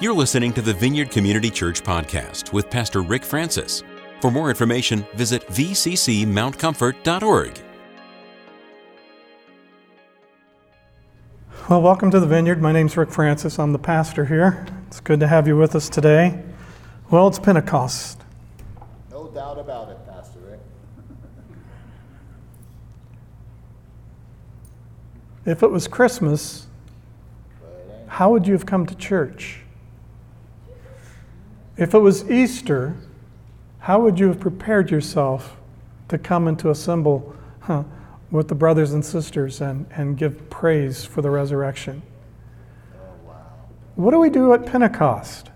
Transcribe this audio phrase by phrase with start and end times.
[0.00, 3.82] You're listening to the Vineyard Community Church podcast with Pastor Rick Francis.
[4.22, 7.60] For more information, visit vccmountcomfort.org.
[11.68, 12.62] Well, welcome to the Vineyard.
[12.62, 13.58] My name's Rick Francis.
[13.58, 14.66] I'm the pastor here.
[14.86, 16.42] It's good to have you with us today.
[17.10, 18.22] Well, it's Pentecost.
[19.10, 20.60] No doubt about it, Pastor Rick.
[25.44, 26.68] If it was Christmas,
[28.06, 29.58] how would you have come to church?
[31.80, 32.94] If it was Easter,
[33.78, 35.56] how would you have prepared yourself
[36.08, 37.84] to come and to assemble huh,
[38.30, 42.02] with the brothers and sisters and, and give praise for the resurrection?
[43.94, 45.50] What do we do at Pentecost?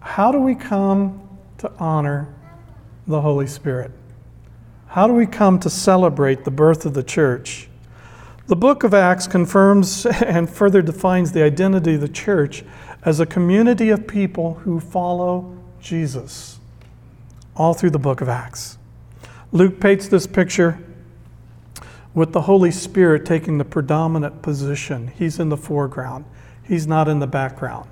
[0.00, 2.34] How do we come to honor
[3.06, 3.92] the Holy Spirit?
[4.88, 7.70] How do we come to celebrate the birth of the church?
[8.46, 12.62] The book of Acts confirms and further defines the identity of the church
[13.06, 16.58] as a community of people who follow Jesus,
[17.54, 18.78] all through the book of Acts.
[19.52, 20.78] Luke paints this picture
[22.14, 25.12] with the Holy Spirit taking the predominant position.
[25.16, 26.24] He's in the foreground,
[26.64, 27.88] he's not in the background.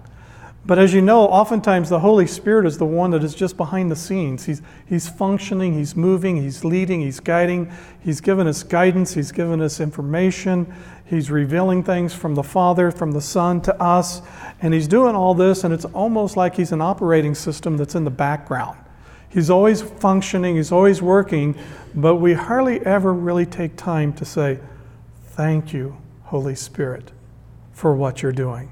[0.67, 3.91] But as you know, oftentimes the Holy Spirit is the one that is just behind
[3.91, 4.47] the scenes.
[4.47, 9.61] He's, he's functioning, he's moving, he's leading, he's guiding, he's given us guidance, he's given
[9.61, 10.73] us information,
[11.05, 14.23] he's revealing things from the Father, from the Son to us.
[14.63, 18.05] And he's doing all this, and it's almost like he's an operating system that's in
[18.05, 18.79] the background.
[19.29, 21.57] He's always functioning, he's always working,
[21.95, 24.61] but we hardly ever really take time to say,
[25.27, 27.11] Thank you, Holy Spirit,
[27.73, 28.71] for what you're doing.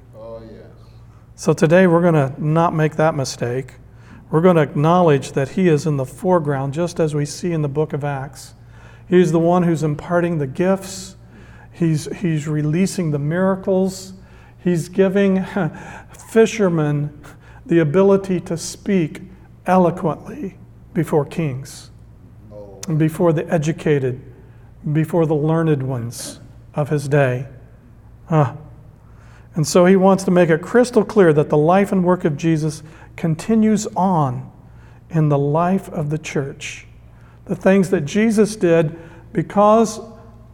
[1.43, 3.73] So today we're going to not make that mistake.
[4.31, 7.61] We're going to acknowledge that He is in the foreground, just as we see in
[7.61, 8.53] the book of Acts.
[9.09, 11.17] He's the one who's imparting the gifts,
[11.69, 14.13] He's, he's releasing the miracles,
[14.63, 15.43] He's giving
[16.31, 17.21] fishermen
[17.65, 19.23] the ability to speak
[19.65, 20.57] eloquently
[20.93, 21.91] before kings,
[22.95, 24.21] before the educated,
[24.93, 26.39] before the learned ones
[26.73, 27.47] of his day.
[28.29, 28.55] Ah.
[29.55, 32.37] And so he wants to make it crystal clear that the life and work of
[32.37, 32.81] Jesus
[33.15, 34.51] continues on
[35.09, 36.87] in the life of the church.
[37.45, 38.97] The things that Jesus did
[39.31, 39.99] because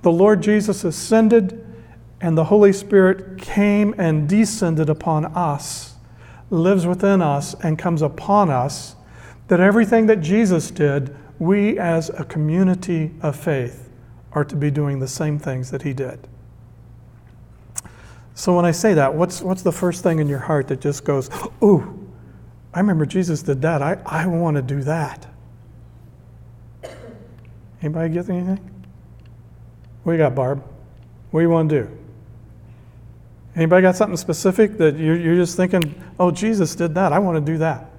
[0.02, 1.66] the Lord Jesus ascended
[2.22, 5.96] and the Holy Spirit came and descended upon us,
[6.50, 8.96] lives within us, and comes upon us,
[9.48, 13.90] that everything that Jesus did, we as a community of faith
[14.34, 16.28] are to be doing the same things that he did.
[18.40, 21.04] So when I say that, what's, what's the first thing in your heart that just
[21.04, 21.30] goes,
[21.62, 22.10] ooh,
[22.74, 23.82] I remember Jesus did that.
[23.82, 25.28] I, I want to do that.
[27.82, 28.86] Anybody get anything?
[30.04, 30.64] What you got, Barb?
[31.32, 31.98] What do you want to do?
[33.58, 37.12] Anybody got something specific that you're, you're just thinking, oh, Jesus did that.
[37.12, 37.90] I want to do that?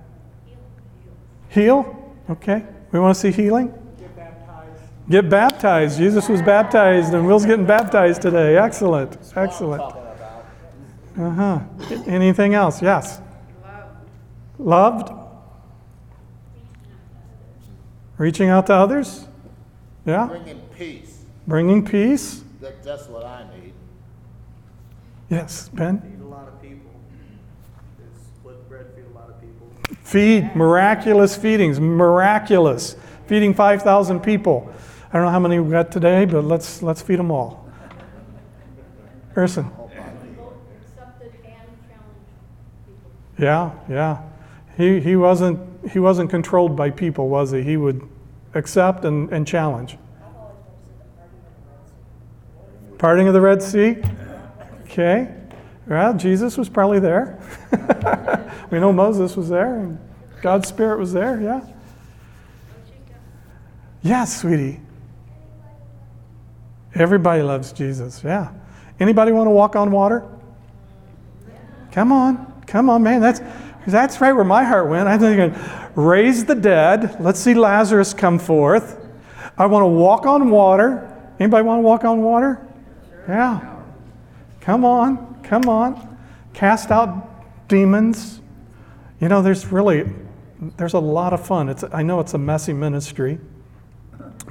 [1.51, 2.15] Heal?
[2.31, 2.65] Okay.
[2.93, 3.75] We want to see healing?
[3.99, 4.83] Get baptized.
[5.11, 5.99] Get baptized.
[5.99, 8.57] Jesus was baptized, and Will's getting baptized today.
[8.57, 9.19] Excellent.
[9.37, 10.00] Excellent.
[11.19, 11.61] Uh huh.
[12.07, 12.83] Anything else?
[12.83, 13.21] Yes.
[14.59, 15.13] Loved.
[18.19, 19.27] Reaching out to others.
[20.05, 20.27] Yeah.
[20.27, 21.25] Bringing peace.
[21.47, 22.43] Bringing peace.
[22.61, 23.73] That, that's what I need.
[25.31, 26.01] Yes, Ben.
[26.01, 26.91] Feed a lot of people.
[27.99, 29.71] It's split bread, feed a lot of people.
[30.03, 31.81] Feed miraculous feedings.
[31.81, 32.97] Miraculous.
[33.27, 34.71] Feeding 5,000 people.
[35.13, 37.69] I don't know how many we got today, but let's let's feed them all.
[39.35, 39.65] Person.
[39.65, 42.27] accepted and challenged
[42.87, 43.11] people.
[43.41, 44.23] Yeah, yeah.
[44.77, 47.63] He, he, wasn't, he wasn't controlled by people, was he?
[47.63, 48.07] He would
[48.55, 49.97] accept and, and challenge.
[52.99, 53.97] Parting of the Red Sea?
[54.83, 55.35] Okay.
[55.87, 57.39] Well, Jesus was probably there.
[58.71, 59.99] we know Moses was there, and
[60.43, 61.63] God's Spirit was there, yeah.
[64.03, 64.81] Yes, sweetie.
[66.95, 68.53] Everybody loves Jesus, yeah.
[68.99, 70.29] Anybody want to walk on water?
[71.93, 73.21] Come on, come on, man.
[73.21, 73.41] That's
[73.87, 75.09] that's right where my heart went.
[75.09, 75.61] I'm thinking,
[75.95, 77.21] raise the dead.
[77.21, 78.97] Let's see Lazarus come forth.
[79.59, 81.07] I want to walk on water.
[81.39, 82.67] Anybody want to walk on water?
[83.29, 83.83] Yeah.
[84.61, 86.19] Come on, come on.
[86.55, 88.41] Cast out demons.
[89.21, 90.09] You know, there's really
[90.77, 91.69] there's a lot of fun.
[91.69, 93.41] It's I know it's a messy ministry,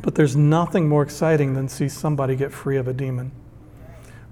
[0.01, 3.31] but there's nothing more exciting than see somebody get free of a demon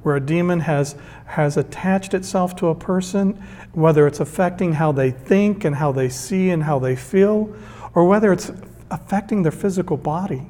[0.03, 0.95] where a demon has,
[1.25, 3.33] has attached itself to a person,
[3.73, 7.53] whether it's affecting how they think and how they see and how they feel,
[7.93, 8.51] or whether it's
[8.89, 10.47] affecting their physical body.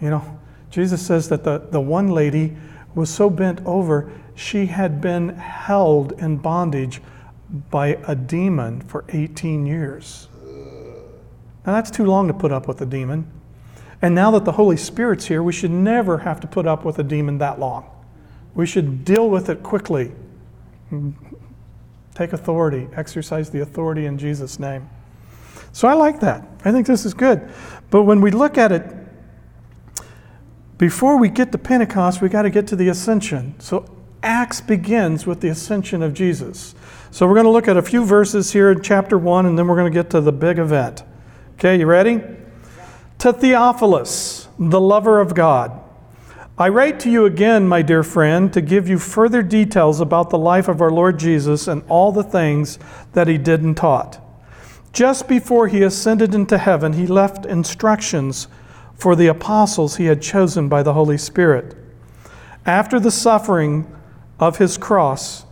[0.00, 0.38] You know,
[0.70, 2.56] Jesus says that the, the one lady
[2.94, 7.00] was so bent over, she had been held in bondage
[7.70, 10.28] by a demon for 18 years.
[11.66, 13.30] Now, that's too long to put up with a demon.
[14.00, 16.98] And now that the Holy Spirit's here, we should never have to put up with
[16.98, 17.90] a demon that long.
[18.58, 20.10] We should deal with it quickly.
[22.16, 24.90] Take authority, exercise the authority in Jesus' name.
[25.70, 26.44] So I like that.
[26.64, 27.48] I think this is good.
[27.90, 28.82] But when we look at it,
[30.76, 33.54] before we get to Pentecost, we got to get to the ascension.
[33.60, 33.88] So
[34.24, 36.74] Acts begins with the ascension of Jesus.
[37.12, 39.68] So we're going to look at a few verses here in chapter 1, and then
[39.68, 41.04] we're going to get to the big event.
[41.54, 42.20] Okay, you ready?
[43.18, 45.84] To Theophilus, the lover of God.
[46.60, 50.38] I write to you again, my dear friend, to give you further details about the
[50.38, 52.80] life of our Lord Jesus and all the things
[53.12, 54.20] that he did and taught.
[54.92, 58.48] Just before he ascended into heaven, he left instructions
[58.96, 61.76] for the apostles he had chosen by the Holy Spirit.
[62.66, 63.86] After the suffering
[64.40, 65.44] of his cross,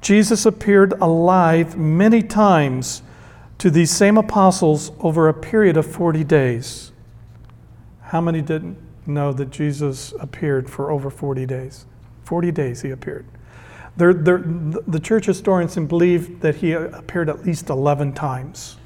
[0.00, 3.02] Jesus appeared alive many times
[3.58, 6.92] to these same apostles over a period of 40 days.
[8.02, 11.86] How many didn't know that Jesus appeared for over 40 days?
[12.24, 13.26] 40 days he appeared.
[13.96, 18.76] They're, they're, the church historians believe that he appeared at least 11 times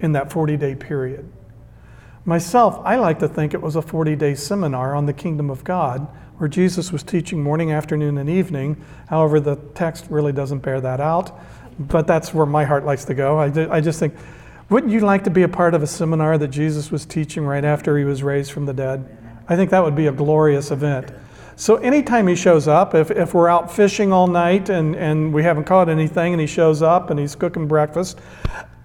[0.00, 1.30] in that 40 day period.
[2.26, 5.64] Myself, I like to think it was a 40 day seminar on the kingdom of
[5.64, 6.06] God
[6.36, 8.82] where Jesus was teaching morning, afternoon, and evening.
[9.08, 11.38] However, the text really doesn't bear that out
[11.80, 13.38] but that's where my heart likes to go.
[13.38, 14.14] I, I just think,
[14.68, 17.64] wouldn't you like to be a part of a seminar that Jesus was teaching right
[17.64, 19.16] after he was raised from the dead?
[19.50, 21.10] I think that would be a glorious event.
[21.56, 25.42] So anytime he shows up, if, if we're out fishing all night and, and we
[25.42, 28.20] haven't caught anything and he shows up and he's cooking breakfast,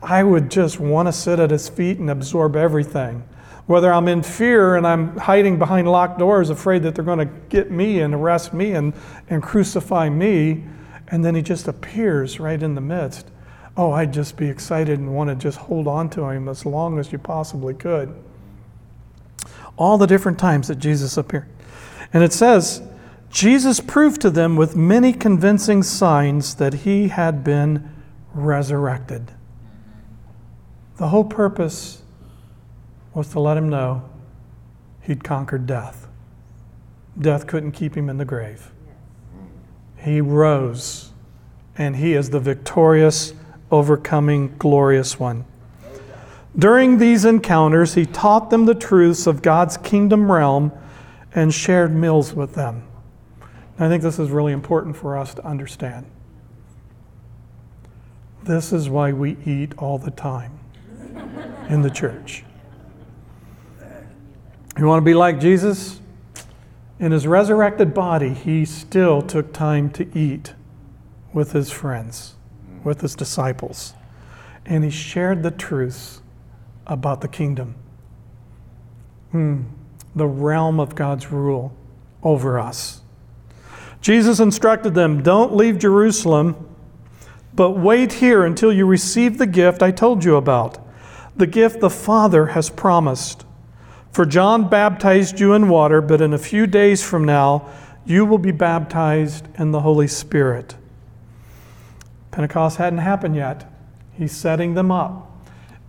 [0.02, 3.24] I would just want to sit at his feet and absorb everything.
[3.68, 7.34] Whether I'm in fear and I'm hiding behind locked doors, afraid that they're going to
[7.50, 8.94] get me and arrest me and,
[9.30, 10.64] and crucify me,
[11.10, 13.28] and then he just appears right in the midst.
[13.78, 16.98] Oh, I'd just be excited and want to just hold on to him as long
[16.98, 18.16] as you possibly could.
[19.78, 21.48] All the different times that Jesus appeared.
[22.14, 22.82] And it says,
[23.30, 27.90] Jesus proved to them with many convincing signs that he had been
[28.34, 29.32] resurrected.
[30.98, 32.02] The whole purpose
[33.14, 34.10] was to let him know
[35.02, 36.08] he'd conquered death.
[37.20, 38.72] Death couldn't keep him in the grave.
[39.98, 41.12] He rose,
[41.78, 43.34] and he is the victorious,
[43.72, 45.46] overcoming, glorious one.
[46.58, 50.72] During these encounters, he taught them the truths of God's kingdom realm
[51.34, 52.84] and shared meals with them.
[53.78, 56.06] I think this is really important for us to understand.
[58.44, 60.58] This is why we eat all the time
[61.68, 62.46] in the church.
[64.78, 66.00] You want to be like Jesus?
[67.00, 70.54] In his resurrected body, he still took time to eat
[71.34, 72.36] with his friends,
[72.84, 73.94] with his disciples,
[74.66, 76.22] and he shared the truths
[76.88, 77.76] about the kingdom,
[79.32, 79.64] hmm,
[80.16, 81.76] the realm of God's rule
[82.24, 83.02] over us.
[84.02, 86.56] Jesus instructed them don't leave Jerusalem,
[87.54, 90.78] but wait here until you receive the gift I told you about,
[91.36, 93.46] the gift the Father has promised.
[94.12, 97.70] For John baptized you in water, but in a few days from now,
[98.06, 100.76] you will be baptized in the Holy Spirit.
[102.32, 103.70] Pentecost hadn't happened yet.
[104.14, 105.25] He's setting them up.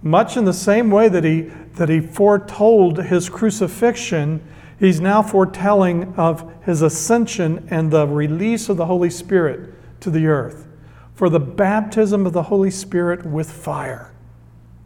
[0.02, 1.42] Much in the same way that he,
[1.74, 4.46] that he foretold his crucifixion,
[4.78, 10.26] he's now foretelling of his ascension and the release of the Holy Spirit to the
[10.26, 10.66] earth.
[11.14, 14.12] For the baptism of the Holy Spirit with fire.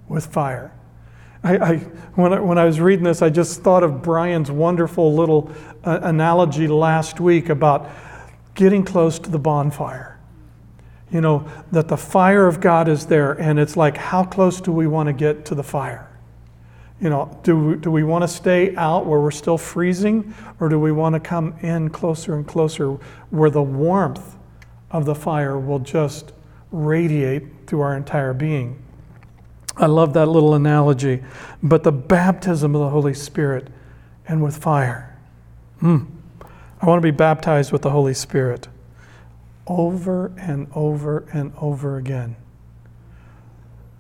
[0.09, 0.73] With fire.
[1.43, 1.77] I, I,
[2.15, 5.51] when, I, when I was reading this, I just thought of Brian's wonderful little
[5.85, 7.91] uh, analogy last week about
[8.55, 10.10] getting close to the bonfire.
[11.13, 14.71] You know, that the fire of God is there, and it's like, how close do
[14.71, 16.09] we want to get to the fire?
[17.01, 20.69] You know, do we, do we want to stay out where we're still freezing, or
[20.69, 22.93] do we want to come in closer and closer
[23.31, 24.37] where the warmth
[24.91, 26.33] of the fire will just
[26.71, 28.81] radiate through our entire being?
[29.77, 31.23] I love that little analogy.
[31.63, 33.69] But the baptism of the Holy Spirit
[34.29, 35.17] and with fire.
[35.81, 36.05] Hmm.
[36.81, 38.69] I want to be baptized with the Holy Spirit
[39.71, 42.37] over and over and over again.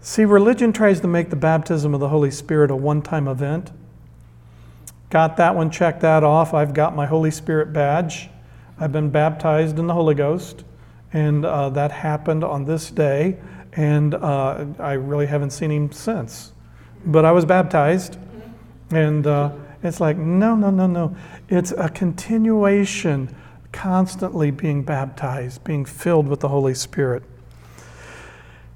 [0.02, 3.70] See, religion tries to make the baptism of the Holy Spirit a one time event.
[5.08, 6.52] Got that one, check that off.
[6.52, 8.28] I've got my Holy Spirit badge.
[8.78, 10.64] I've been baptized in the Holy Ghost,
[11.12, 13.38] and uh, that happened on this day
[13.74, 16.52] and uh, I really haven't seen him since.
[17.06, 18.18] But I was baptized,
[18.90, 21.16] and uh, it's like, no, no, no, no.
[21.48, 23.34] It's a continuation,
[23.72, 27.22] constantly being baptized, being filled with the Holy Spirit.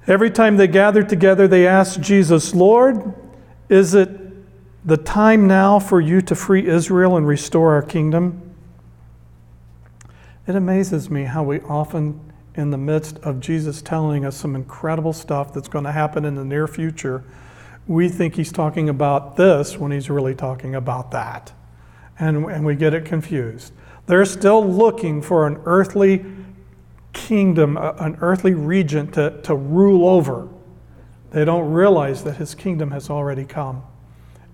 [0.07, 3.13] Every time they gathered together, they asked Jesus, Lord,
[3.69, 4.09] is it
[4.87, 8.41] the time now for you to free Israel and restore our kingdom?
[10.47, 12.19] It amazes me how we often,
[12.53, 16.35] in the midst of Jesus telling us some incredible stuff that's going to happen in
[16.35, 17.23] the near future,
[17.87, 21.51] we think he's talking about this when he's really talking about that.
[22.19, 23.73] And, and we get it confused.
[24.07, 26.25] They're still looking for an earthly
[27.13, 30.47] kingdom, an earthly regent to, to rule over.
[31.31, 33.83] They don't realize that his kingdom has already come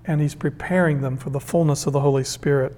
[0.05, 2.75] and he's preparing them for the fullness of the Holy Spirit.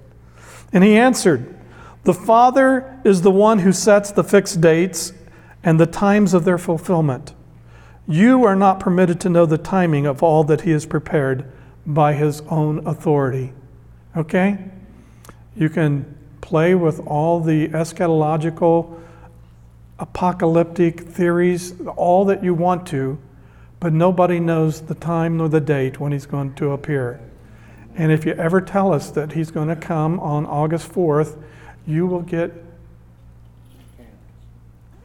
[0.72, 1.54] And he answered,
[2.02, 5.12] The Father is the one who sets the fixed dates
[5.62, 7.32] and the times of their fulfillment.
[8.06, 11.50] You are not permitted to know the timing of all that he has prepared
[11.86, 13.52] by his own authority.
[14.16, 14.58] Okay?
[15.56, 19.00] You can play with all the eschatological,
[19.98, 23.18] apocalyptic theories, all that you want to,
[23.80, 27.18] but nobody knows the time nor the date when he's going to appear.
[27.96, 31.42] And if you ever tell us that he's going to come on August 4th,
[31.86, 32.52] you will get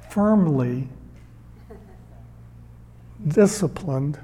[0.10, 0.90] firmly
[3.30, 4.20] disciplined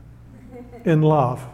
[0.84, 1.48] in love.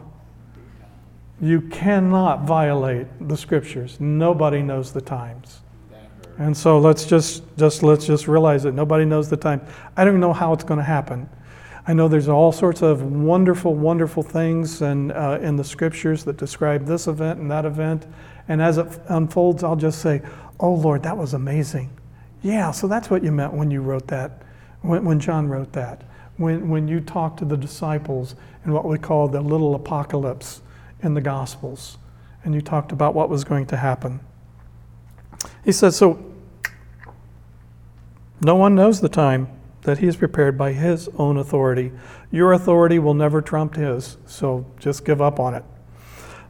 [1.42, 4.00] You cannot violate the scriptures.
[4.00, 5.62] Nobody knows the times.
[6.38, 9.62] And so let's just, just let's just realize that nobody knows the time.
[9.98, 11.30] I don't even know how it's going to happen.
[11.88, 16.38] I know there's all sorts of wonderful, wonderful things and, uh, in the scriptures that
[16.38, 18.06] describe this event and that event.
[18.48, 20.22] And as it unfolds, I'll just say,
[20.60, 21.90] Oh Lord, that was amazing.
[22.44, 24.44] Yeah, so that's what you meant when you wrote that,
[24.82, 26.04] when, when John wrote that.
[26.38, 30.62] When, when you talked to the disciples in what we call the little apocalypse
[31.02, 31.98] in the Gospels,
[32.44, 34.20] and you talked about what was going to happen.
[35.64, 36.24] He says, So
[38.42, 39.48] no one knows the time
[39.84, 41.92] that he is prepared by his own authority.
[42.32, 45.64] Your authority will never trump his, so just give up on it.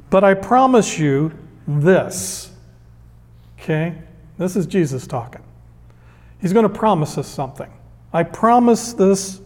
[0.09, 1.31] But I promise you
[1.67, 2.51] this.
[3.59, 3.95] Okay?
[4.37, 5.43] This is Jesus talking.
[6.41, 7.71] He's going to promise us something.
[8.11, 9.39] I promise this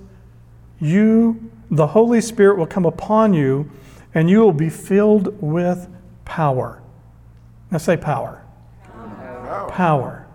[0.80, 3.70] you, the Holy Spirit will come upon you,
[4.16, 5.88] and you will be filled with
[6.24, 6.82] power.
[7.70, 8.42] Now say power.
[8.88, 9.70] Power.
[9.70, 10.26] power.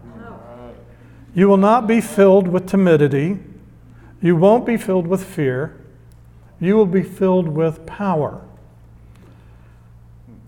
[1.35, 3.39] You will not be filled with timidity.
[4.21, 5.77] You won't be filled with fear.
[6.61, 8.45] You will be filled with power.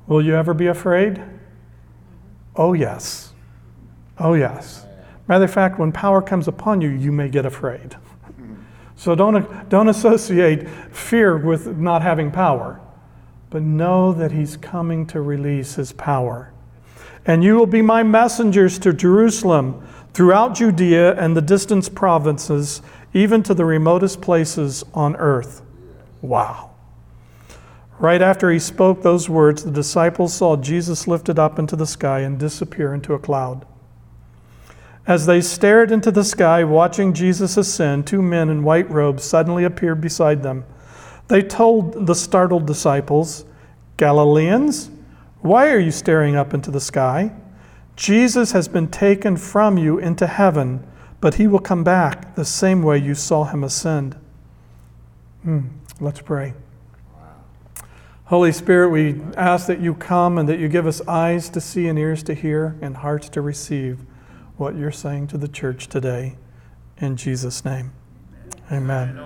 [0.07, 1.23] Will you ever be afraid?
[2.55, 3.33] Oh, yes.
[4.19, 4.85] Oh, yes.
[5.27, 7.97] Matter of fact, when power comes upon you, you may get afraid.
[8.95, 12.81] So don't, don't associate fear with not having power,
[13.53, 16.53] but know that He's coming to release His power.
[17.27, 22.81] And you will be my messengers to Jerusalem throughout Judea and the distant provinces,
[23.13, 25.61] even to the remotest places on earth.
[26.23, 26.71] Wow.
[27.99, 32.21] Right after he spoke those words, the disciples saw Jesus lifted up into the sky
[32.21, 33.67] and disappear into a cloud.
[35.07, 39.65] As they stared into the sky, watching Jesus ascend, two men in white robes suddenly
[39.65, 40.65] appeared beside them.
[41.33, 43.47] They told the startled disciples,
[43.97, 44.91] Galileans,
[45.41, 47.33] why are you staring up into the sky?
[47.97, 50.87] Jesus has been taken from you into heaven,
[51.23, 54.15] but he will come back the same way you saw him ascend.
[55.43, 55.69] Hmm.
[56.01, 56.53] Let's pray.
[58.25, 61.89] Holy Spirit, we ask that you come and that you give us eyes to see
[61.89, 64.01] and ears to hear and hearts to receive
[64.59, 66.37] what you're saying to the church today.
[66.99, 67.91] In Jesus' name.
[68.71, 69.19] Amen.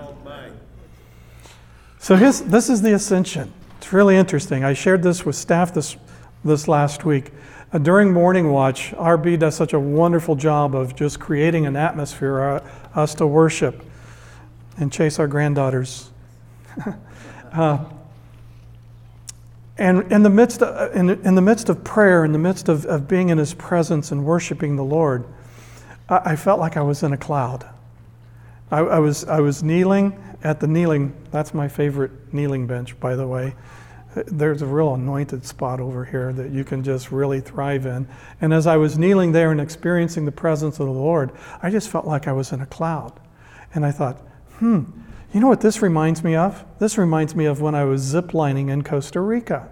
[2.07, 3.51] So his, this is the ascension.
[3.79, 4.63] It's really interesting.
[4.63, 5.97] I shared this with staff this,
[6.41, 7.33] this last week.
[7.73, 12.31] Uh, during morning watch, RB does such a wonderful job of just creating an atmosphere
[12.31, 13.83] for uh, us to worship
[14.77, 16.09] and chase our granddaughters.
[17.51, 17.83] uh,
[19.77, 22.85] and in the midst of, in, in, the midst of prayer, in the midst of,
[22.85, 25.25] of being in His presence and worshiping the Lord,
[26.07, 27.67] I, I felt like I was in a cloud.
[28.71, 33.15] I, I, was, I was kneeling at the kneeling, that's my favorite kneeling bench, by
[33.15, 33.55] the way
[34.25, 38.07] there's a real anointed spot over here that you can just really thrive in.
[38.41, 41.89] And as I was kneeling there and experiencing the presence of the Lord, I just
[41.89, 43.19] felt like I was in a cloud.
[43.73, 44.17] And I thought,
[44.59, 44.83] hmm,
[45.33, 46.63] you know what this reminds me of?
[46.79, 49.69] This reminds me of when I was ziplining in Costa Rica.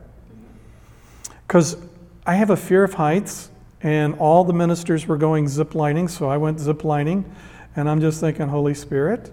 [1.48, 1.78] Because
[2.26, 3.50] I have a fear of heights,
[3.82, 7.24] and all the ministers were going ziplining, so I went ziplining.
[7.76, 9.32] And I'm just thinking, Holy Spirit,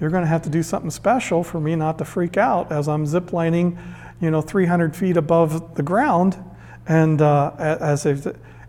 [0.00, 2.88] you're going to have to do something special for me not to freak out as
[2.88, 3.78] I'm ziplining
[4.20, 6.42] you know, 300 feet above the ground.
[6.86, 8.06] And, uh, as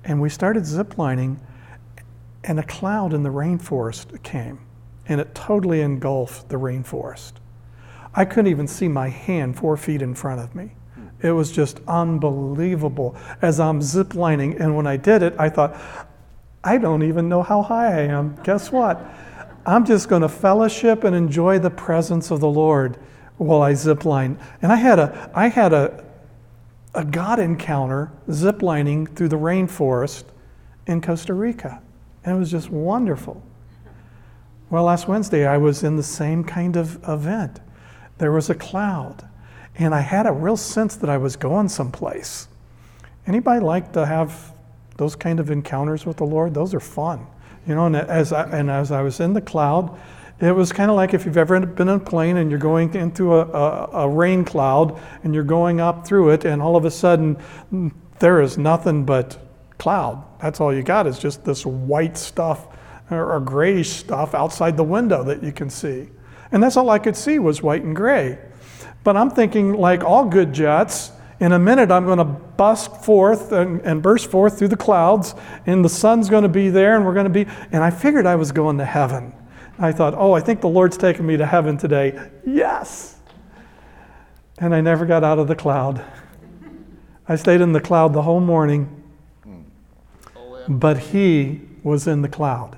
[0.03, 1.37] and we started ziplining,
[2.43, 4.59] and a cloud in the rainforest came.
[5.07, 7.33] and it totally engulfed the rainforest.
[8.15, 10.71] I couldn't even see my hand four feet in front of me.
[11.21, 14.59] It was just unbelievable as I'm ziplining.
[14.59, 15.79] And when I did it, I thought,
[16.63, 18.35] I don't even know how high I am.
[18.43, 18.99] Guess what?
[19.65, 22.97] I'm just going to fellowship and enjoy the presence of the Lord
[23.37, 24.39] while I zipline.
[24.61, 26.03] And I had a, I had a,
[26.93, 30.25] a God encounter ziplining through the rainforest
[30.87, 31.81] in Costa Rica.
[32.23, 33.41] And it was just wonderful.
[34.69, 37.59] Well, last Wednesday I was in the same kind of event.
[38.17, 39.27] There was a cloud,
[39.77, 42.47] and I had a real sense that I was going someplace.
[43.27, 44.53] Anybody like to have
[44.97, 46.53] those kind of encounters with the Lord?
[46.53, 47.27] Those are fun.
[47.67, 49.97] You know, and as I, and as I was in the cloud,
[50.39, 52.93] it was kind of like if you've ever been in a plane and you're going
[52.93, 56.85] into a, a, a, rain cloud and you're going up through it, and all of
[56.85, 57.37] a sudden
[58.19, 59.37] there is nothing but
[59.77, 60.23] cloud.
[60.41, 62.67] That's all you got is just this white stuff
[63.09, 66.09] or, or grayish stuff outside the window that you can see.
[66.51, 68.37] And that's all I could see was white and gray.
[69.03, 73.51] But I'm thinking, like all good jets, in a minute I'm going to bust forth
[73.51, 77.05] and, and, burst forth through the clouds, and the sun's going to be there, and
[77.05, 77.45] we're going to be.
[77.71, 79.33] And I figured I was going to heaven.
[79.77, 82.29] I thought, oh, I think the Lord's taking me to heaven today.
[82.45, 83.19] Yes!
[84.59, 86.03] And I never got out of the cloud.
[87.27, 89.03] I stayed in the cloud the whole morning,
[90.69, 92.77] but He was in the cloud.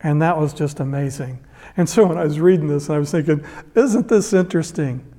[0.00, 1.44] And that was just amazing.
[1.76, 3.44] And so when I was reading this, I was thinking,
[3.76, 5.11] isn't this interesting?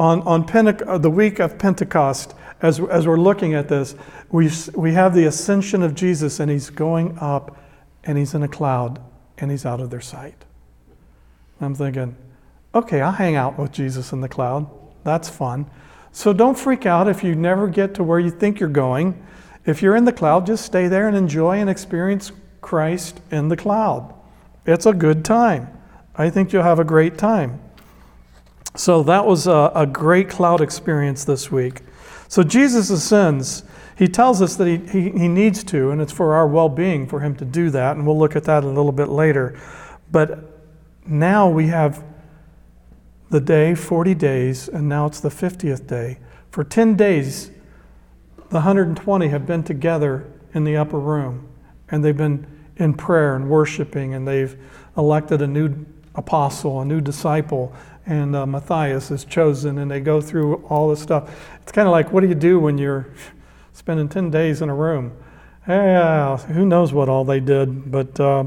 [0.00, 3.94] On, on Pente- uh, the week of Pentecost, as, as we're looking at this,
[4.30, 7.56] we, we have the ascension of Jesus, and he's going up,
[8.04, 9.00] and he's in a cloud
[9.38, 10.44] and he's out of their sight.
[11.60, 12.16] I'm thinking,
[12.74, 14.70] okay, I'll hang out with Jesus in the cloud.
[15.04, 15.70] That's fun.
[16.12, 19.22] So don't freak out if you never get to where you think you're going.
[19.66, 23.56] If you're in the cloud, just stay there and enjoy and experience Christ in the
[23.56, 24.14] cloud.
[24.66, 25.68] It's a good time.
[26.16, 27.60] I think you'll have a great time.
[28.76, 31.80] So that was a, a great cloud experience this week.
[32.28, 33.64] So Jesus ascends.
[33.96, 37.06] He tells us that he, he, he needs to, and it's for our well being
[37.06, 39.58] for him to do that, and we'll look at that a little bit later.
[40.10, 40.38] But
[41.06, 42.04] now we have
[43.30, 46.18] the day, 40 days, and now it's the 50th day.
[46.50, 47.50] For 10 days,
[48.48, 51.48] the 120 have been together in the upper room,
[51.90, 54.56] and they've been in prayer and worshiping, and they've
[54.96, 57.72] elected a new apostle, a new disciple,
[58.10, 61.30] and uh, Matthias is chosen, and they go through all this stuff.
[61.62, 63.06] It's kind of like what do you do when you're
[63.72, 65.12] spending 10 days in a room.
[65.68, 68.44] Yeah, who knows what all they did, but uh,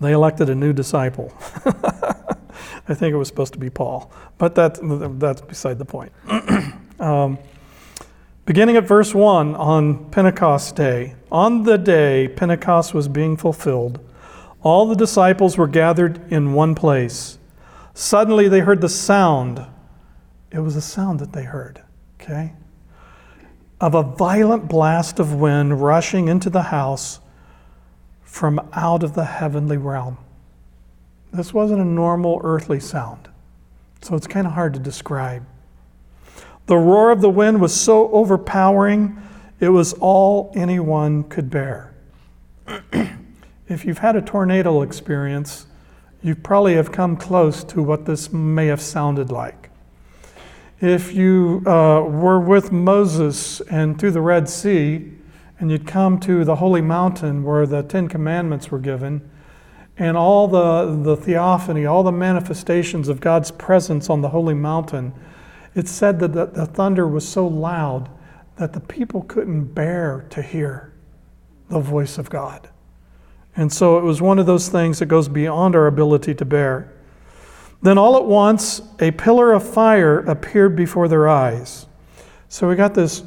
[0.00, 1.32] they elected a new disciple.
[2.88, 4.80] I think it was supposed to be Paul, but that,
[5.20, 6.10] that's beside the point.
[6.98, 7.38] um,
[8.44, 14.00] beginning at verse 1 on Pentecost Day, on the day Pentecost was being fulfilled,
[14.62, 17.38] all the disciples were gathered in one place.
[17.94, 19.64] Suddenly they heard the sound.
[20.50, 21.82] It was a sound that they heard,
[22.20, 22.54] okay?
[23.80, 27.20] of a violent blast of wind rushing into the house
[28.22, 30.18] from out of the heavenly realm.
[31.32, 33.28] This wasn't a normal earthly sound,
[34.02, 35.44] so it's kind of hard to describe.
[36.66, 39.20] The roar of the wind was so overpowering,
[39.58, 41.94] it was all anyone could bear.
[43.68, 45.66] if you've had a tornado experience,
[46.22, 49.70] you probably have come close to what this may have sounded like
[50.80, 55.12] if you uh, were with Moses and through the Red Sea,
[55.58, 59.28] and you'd come to the holy mountain where the Ten Commandments were given,
[59.98, 65.12] and all the, the theophany, all the manifestations of God's presence on the holy mountain,
[65.74, 68.08] it said that the, the thunder was so loud
[68.56, 70.94] that the people couldn't bear to hear
[71.68, 72.70] the voice of God.
[73.60, 76.90] And so it was one of those things that goes beyond our ability to bear.
[77.82, 81.84] Then all at once, a pillar of fire appeared before their eyes.
[82.48, 83.22] So we got this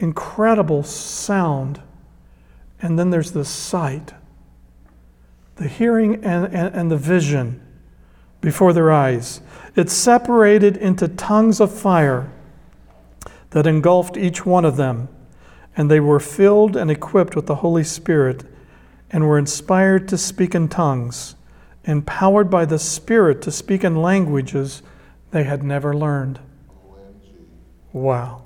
[0.00, 1.80] incredible sound,
[2.80, 4.14] and then there's the sight,
[5.54, 7.64] the hearing and, and, and the vision
[8.40, 9.42] before their eyes.
[9.76, 12.32] It separated into tongues of fire
[13.50, 15.08] that engulfed each one of them,
[15.76, 18.42] and they were filled and equipped with the Holy Spirit
[19.12, 21.34] and were inspired to speak in tongues
[21.84, 24.82] empowered by the Spirit to speak in languages
[25.30, 26.38] they had never learned.
[27.92, 28.44] Wow.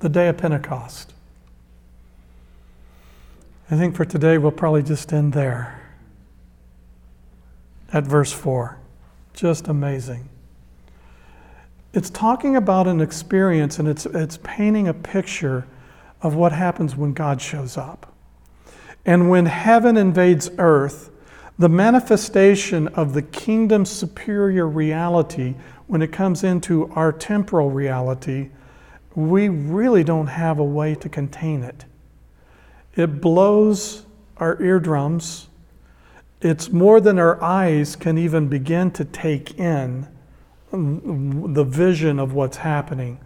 [0.00, 1.12] The day of Pentecost.
[3.70, 5.82] I think for today we'll probably just end there
[7.92, 8.78] at verse 4.
[9.34, 10.28] Just amazing.
[11.92, 15.66] It's talking about an experience and it's, it's painting a picture
[16.22, 18.12] of what happens when God shows up.
[19.08, 21.08] And when heaven invades earth,
[21.58, 25.54] the manifestation of the kingdom's superior reality
[25.86, 28.50] when it comes into our temporal reality,
[29.14, 31.86] we really don't have a way to contain it.
[32.96, 34.04] It blows
[34.36, 35.48] our eardrums.
[36.42, 40.06] It's more than our eyes can even begin to take in
[40.70, 43.20] the vision of what's happening.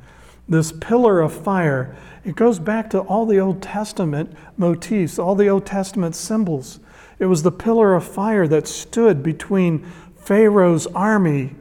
[0.52, 5.48] This pillar of fire, it goes back to all the Old Testament motifs, all the
[5.48, 6.78] Old Testament symbols.
[7.18, 11.54] It was the pillar of fire that stood between Pharaoh's army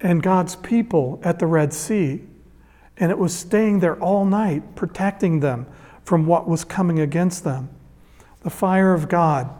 [0.00, 2.22] and God's people at the Red Sea.
[2.96, 5.66] And it was staying there all night, protecting them
[6.02, 7.68] from what was coming against them.
[8.40, 9.50] The fire of God,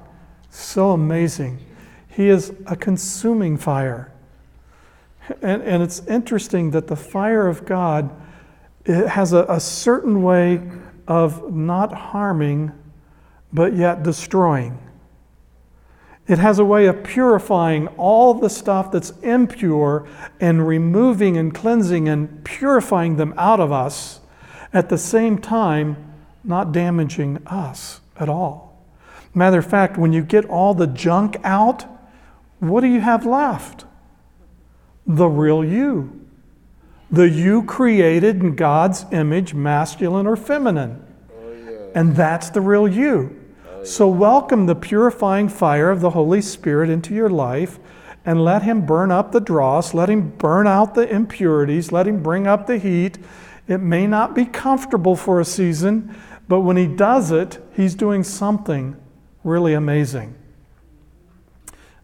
[0.49, 1.59] so amazing.
[2.09, 4.13] He is a consuming fire.
[5.43, 8.11] And, and it's interesting that the fire of God
[8.87, 10.63] has a, a certain way
[11.09, 12.73] of not harming,
[13.53, 14.79] but yet destroying.
[16.27, 20.09] It has a way of purifying all the stuff that's impure
[20.41, 24.21] and removing and cleansing and purifying them out of us,
[24.73, 28.85] at the same time, not damaging us at all.
[29.35, 31.87] Matter of fact, when you get all the junk out,
[32.59, 33.85] what do you have left?
[35.07, 36.26] The real you.
[37.11, 41.05] The you created in God's image, masculine or feminine.
[41.95, 43.43] And that's the real you.
[43.85, 47.79] So, welcome the purifying fire of the Holy Spirit into your life
[48.25, 52.23] and let Him burn up the dross, let Him burn out the impurities, let Him
[52.23, 53.19] bring up the heat.
[53.69, 56.17] It may not be comfortable for a season,
[56.49, 58.97] but when He does it, He's doing something
[59.45, 60.35] really amazing.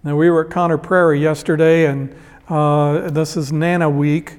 [0.04, 2.14] Now, we were at Conner Prairie yesterday, and
[2.48, 4.36] uh, this is Nana Week.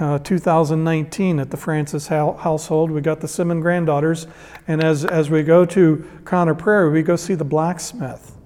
[0.00, 2.90] Uh, 2019 at the Francis household.
[2.90, 4.26] We got the Simon granddaughters,
[4.66, 8.36] and as, as we go to Conner Prairie, we go see the blacksmith.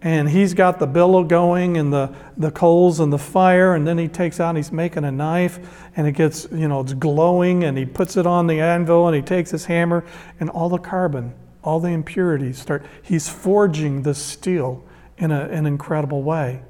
[0.00, 3.98] And he's got the billow going and the, the coals and the fire, and then
[3.98, 5.60] he takes out he's making a knife,
[5.94, 9.14] and it gets, you know, it's glowing, and he puts it on the anvil, and
[9.14, 10.04] he takes his hammer,
[10.40, 12.84] and all the carbon, all the impurities start.
[13.02, 14.82] He's forging the steel
[15.18, 16.62] in a, an incredible way.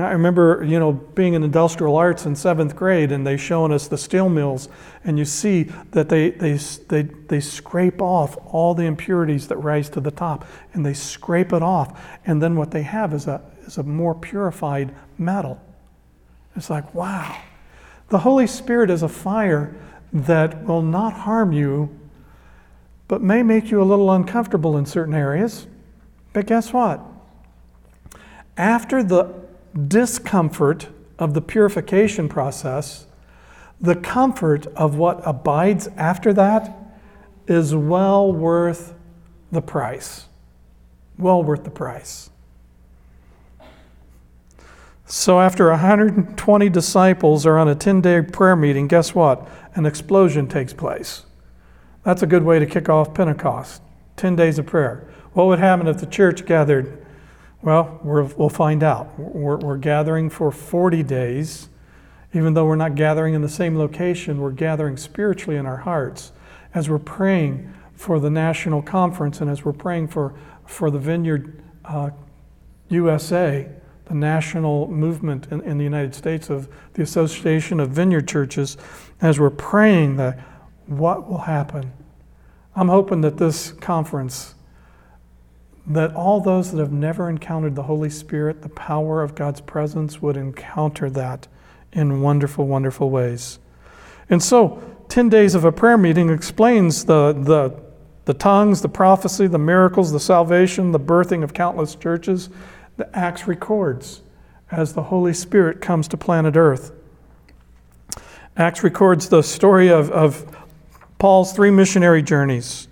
[0.00, 3.88] I remember, you know, being in industrial arts in seventh grade and they showing us
[3.88, 4.70] the steel mills,
[5.04, 6.54] and you see that they, they,
[6.88, 11.52] they, they scrape off all the impurities that rise to the top, and they scrape
[11.52, 15.60] it off, and then what they have is a, is a more purified metal.
[16.56, 17.38] It's like, wow.
[18.08, 19.74] The Holy Spirit is a fire
[20.12, 21.98] that will not harm you,
[23.08, 25.66] but may make you a little uncomfortable in certain areas.
[26.32, 27.00] But guess what?
[28.56, 29.42] After the
[29.88, 33.06] discomfort of the purification process,
[33.80, 36.76] the comfort of what abides after that
[37.46, 38.94] is well worth
[39.50, 40.26] the price.
[41.18, 42.30] Well worth the price.
[45.04, 49.46] So, after 120 disciples are on a 10 day prayer meeting, guess what?
[49.74, 51.24] An explosion takes place.
[52.02, 53.82] That's a good way to kick off Pentecost
[54.16, 55.06] 10 days of prayer.
[55.34, 57.01] What would happen if the church gathered
[57.62, 59.18] well, we will find out.
[59.18, 61.68] We're, we're, gathering for 40 days.
[62.34, 66.32] Even though we're not gathering in the same location, we're gathering spiritually in our hearts
[66.74, 70.34] as we're praying for the national conference and as we're praying for,
[70.66, 72.10] for the Vineyard uh,
[72.88, 73.68] USA,
[74.06, 78.76] the national movement in, in the United States of the Association of Vineyard Churches,
[79.20, 80.38] as we're praying that
[80.86, 81.92] what will happen.
[82.74, 84.54] I'm hoping that this conference
[85.86, 90.22] that all those that have never encountered the Holy Spirit, the power of God's presence,
[90.22, 91.48] would encounter that
[91.92, 93.58] in wonderful, wonderful ways.
[94.30, 97.74] And so, 10 days of a prayer meeting explains the, the,
[98.24, 102.48] the tongues, the prophecy, the miracles, the salvation, the birthing of countless churches.
[102.96, 104.22] The Acts records
[104.70, 106.92] as the Holy Spirit comes to planet Earth.
[108.56, 110.56] Acts records the story of, of
[111.18, 112.88] Paul's three missionary journeys.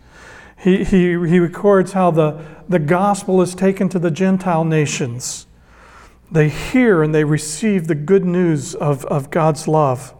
[0.60, 5.46] He, he, he records how the, the gospel is taken to the Gentile nations.
[6.30, 10.14] They hear and they receive the good news of, of God's love.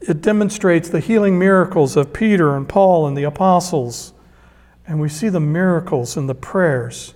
[0.00, 4.14] It demonstrates the healing miracles of Peter and Paul and the apostles.
[4.86, 7.12] And we see the miracles and the prayers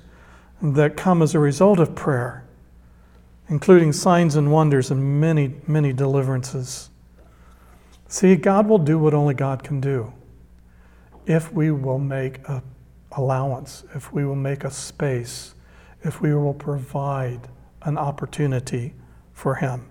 [0.60, 2.44] that come as a result of prayer,
[3.48, 6.90] including signs and wonders and many, many deliverances.
[8.08, 10.12] See, God will do what only God can do
[11.28, 12.62] if we will make a
[13.12, 15.54] allowance, if we will make a space,
[16.02, 17.48] if we will provide
[17.82, 18.94] an opportunity
[19.32, 19.86] for Him.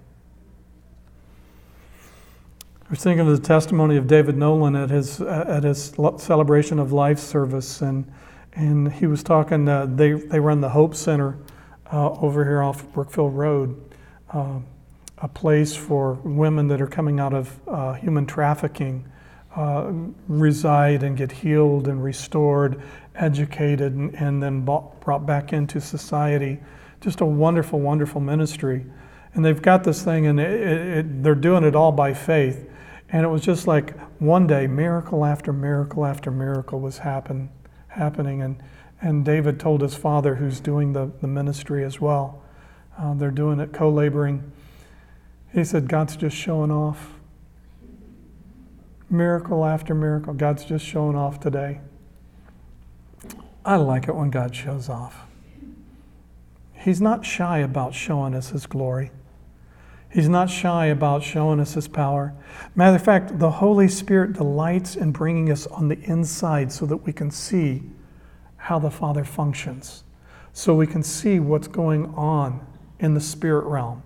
[2.88, 6.93] I was thinking of the testimony of David Nolan at his, at his celebration of
[6.93, 8.10] life service, and,
[8.54, 9.67] and he was talking.
[9.67, 11.38] Uh, they they run the Hope Center
[11.91, 13.93] uh, over here off Brookfield Road,
[14.32, 14.60] uh,
[15.17, 19.06] a place for women that are coming out of uh, human trafficking,
[19.58, 19.91] uh,
[20.28, 22.80] reside and get healed and restored,
[23.15, 26.60] educated, and, and then bought, brought back into society.
[27.02, 28.86] Just a wonderful, wonderful ministry.
[29.34, 30.52] And they've got this thing, and it,
[30.98, 32.70] it, they're doing it all by faith.
[33.10, 37.50] And it was just like one day, miracle after miracle after miracle was happen,
[37.88, 38.43] happening.
[38.43, 38.62] And,
[39.02, 42.43] and David told his father, who's doing the, the ministry as well,
[43.00, 44.52] uh, they're doing it co laboring.
[45.52, 47.17] He said, God's just showing off.
[49.10, 50.34] Miracle after miracle.
[50.34, 51.80] God's just showing off today.
[53.63, 55.26] I like it when God shows off.
[56.74, 59.12] He's not shy about showing us His glory.
[60.10, 62.34] He's not shy about showing us His power.
[62.76, 66.98] Matter of fact, the Holy Spirit delights in bringing us on the inside so that
[66.98, 67.84] we can see
[68.56, 70.04] how the Father functions,
[70.54, 72.65] so we can see what's going on
[73.00, 74.04] in the spirit realm.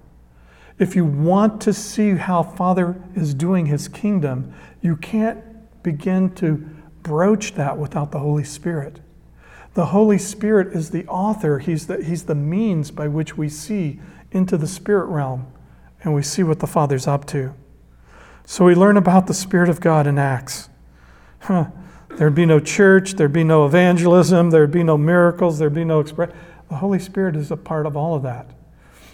[0.82, 5.40] If you want to see how Father is doing His kingdom, you can't
[5.84, 6.56] begin to
[7.04, 9.00] broach that without the Holy Spirit.
[9.76, 14.02] The Holy Spirit is the author, He's the, he's the means by which we see
[14.32, 15.46] into the spirit realm
[16.04, 17.54] and we see what the Father's up to.
[18.48, 20.68] So we learn about the Spirit of God in Acts.
[21.42, 21.68] Huh.
[22.10, 26.00] There'd be no church, there'd be no evangelism, there'd be no miracles, there'd be no
[26.00, 26.32] express.
[26.70, 28.48] The Holy Spirit is a part of all of that.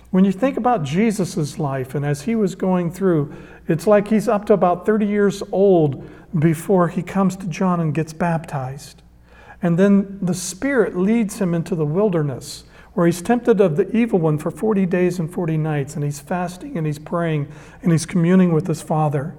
[0.09, 3.33] When you think about Jesus' life and as he was going through,
[3.67, 7.93] it's like he's up to about 30 years old before he comes to John and
[7.93, 9.01] gets baptized.
[9.61, 14.17] And then the Spirit leads him into the wilderness where he's tempted of the evil
[14.17, 17.47] one for 40 days and 40 nights, and he's fasting and he's praying
[17.83, 19.35] and he's communing with his Father.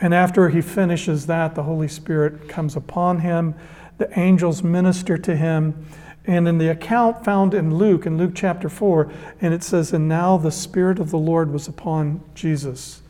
[0.00, 3.54] And after he finishes that, the Holy Spirit comes upon him,
[3.98, 5.86] the angels minister to him.
[6.26, 9.10] And in the account found in Luke, in Luke chapter 4,
[9.40, 13.02] and it says, And now the Spirit of the Lord was upon Jesus,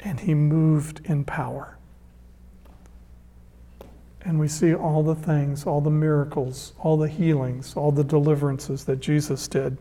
[0.00, 1.78] and he moved in power.
[4.22, 8.84] And we see all the things, all the miracles, all the healings, all the deliverances
[8.84, 9.78] that Jesus did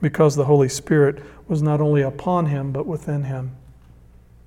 [0.00, 3.56] because the Holy Spirit was not only upon him, but within him.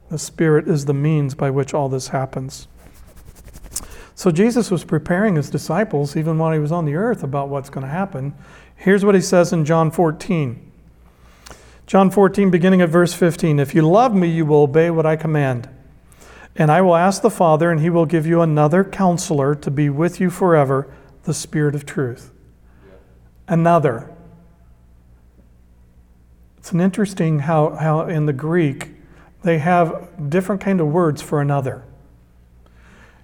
[0.10, 2.68] The Spirit is the means by which all this happens.
[4.18, 7.70] So Jesus was preparing his disciples, even while he was on the earth, about what's
[7.70, 8.34] going to happen.
[8.76, 10.72] Here's what he says in John 14.
[11.86, 15.18] John 14, beginning at verse 15 If you love me, you will obey what I
[15.18, 15.70] command.
[16.56, 19.88] And I will ask the Father, and he will give you another counselor to be
[19.88, 20.92] with you forever,
[21.26, 22.32] the Spirit of truth.
[23.48, 24.12] Another.
[26.58, 28.96] It's an interesting how, how in the Greek
[29.44, 31.87] they have different kind of words for another.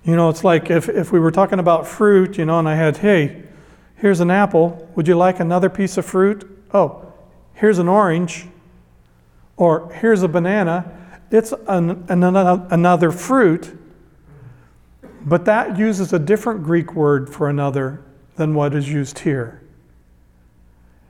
[0.03, 2.75] You know, it's like if, if we were talking about fruit, you know, and I
[2.75, 3.43] had, hey,
[3.95, 4.89] here's an apple.
[4.95, 6.49] Would you like another piece of fruit?
[6.73, 7.13] Oh,
[7.53, 8.47] here's an orange.
[9.55, 10.99] Or here's a banana
[11.33, 13.75] it's an, an, another fruit,
[15.25, 18.03] but that uses a different Greek word for another
[18.35, 19.59] than what is used here.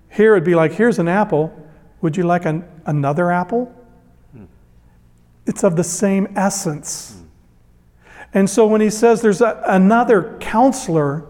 [0.09, 1.53] Here it'd be like, here's an apple.
[1.99, 3.65] Would you like an, another apple?
[4.31, 4.45] Hmm.
[5.45, 7.22] It's of the same essence.
[8.33, 11.25] And so when he says there's a, another counselor,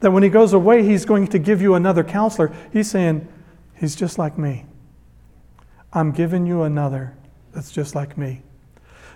[0.00, 3.26] that when he goes away, he's going to give you another counselor, he's saying,
[3.76, 4.66] he's just like me.
[5.92, 7.14] I'm giving you another
[7.52, 8.42] that's just like me.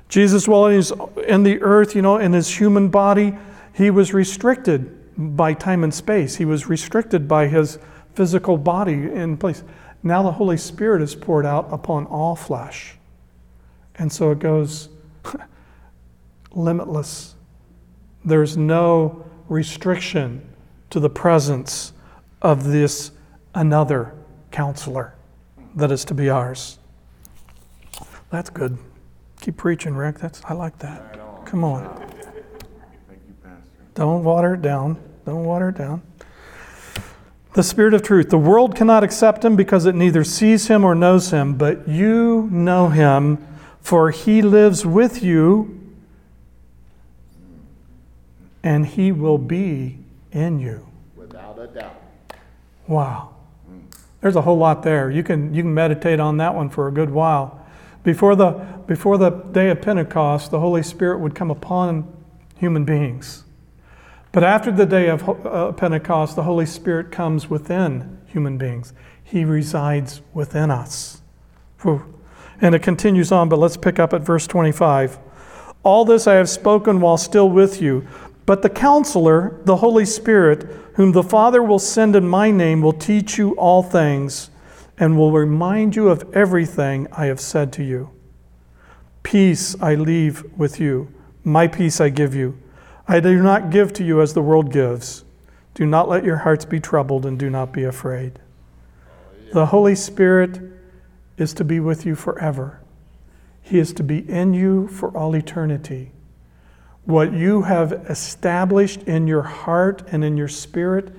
[0.09, 0.93] Jesus, while he's
[1.27, 3.37] in the earth, you know, in his human body,
[3.75, 4.93] he was restricted
[5.37, 6.37] by time and space.
[6.37, 7.79] He was restricted by his
[8.15, 9.65] physical body in place.
[10.03, 12.97] Now the Holy Spirit is poured out upon all flesh.
[13.97, 14.89] And so it goes
[16.57, 17.37] limitless.
[18.25, 20.49] There's no restriction
[20.91, 21.93] to the presence
[22.43, 23.13] of this
[23.55, 24.15] another
[24.51, 25.15] counselor
[25.77, 26.79] that is to be ours.
[28.31, 28.79] That's good.
[29.41, 30.19] Keep preaching, Rick.
[30.19, 31.19] That's I like that.
[31.45, 31.85] Come on.
[31.97, 33.63] Thank you, Pastor.
[33.95, 34.99] Don't water it down.
[35.25, 36.03] Don't water it down.
[37.55, 38.31] The Spirit of truth.
[38.31, 42.49] The world cannot accept him because it neither sees him or knows him, but you
[42.51, 43.47] know him,
[43.81, 45.86] for he lives with you
[48.67, 49.97] and he will be
[50.33, 50.85] in you.
[51.15, 52.03] Without a doubt.
[52.89, 53.37] Wow.
[54.21, 55.09] There's a whole lot there.
[55.09, 57.65] You can, you can meditate on that one for a good while.
[58.03, 58.51] Before the,
[58.89, 62.13] before the day of Pentecost, the Holy Spirit would come upon
[62.57, 63.45] human beings.
[64.33, 68.93] But after the day of uh, Pentecost, the Holy Spirit comes within human beings.
[69.23, 71.23] He resides within us.
[71.83, 72.21] Whew.
[72.61, 75.21] And it continues on, but let's pick up at verse 25.
[75.87, 78.09] All this I have spoken while still with you,
[78.47, 80.63] But the counselor, the Holy Spirit,
[80.95, 84.51] whom the Father will send in my name, will teach you all things
[84.97, 88.11] and will remind you of everything I have said to you.
[89.25, 92.57] Peace I leave with you, my peace I give you.
[93.09, 95.25] I do not give to you as the world gives.
[95.75, 98.39] Do not let your hearts be troubled and do not be afraid.
[99.53, 100.61] The Holy Spirit
[101.37, 102.81] is to be with you forever.
[103.61, 106.13] He is to be in you for all eternity.
[107.07, 111.15] What you have established in your heart and in your spirit,